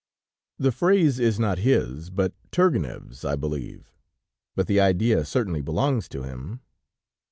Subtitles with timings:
[0.57, 3.93] The phrase is not his, but Tourgueneff's, I believe,
[4.55, 6.61] but the idea certainly belongs to him.